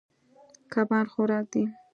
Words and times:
کبان 0.73 1.05
خوراک 1.13 1.45
دي. 1.53 1.63